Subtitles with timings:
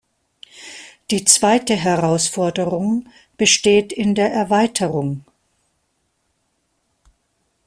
[1.11, 3.07] Die zweite Herausforderung
[3.37, 5.23] besteht in der Erweiterung.